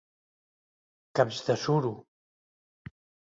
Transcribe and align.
Caps 1.19 1.43
de 1.49 1.57
suro! 1.65 1.91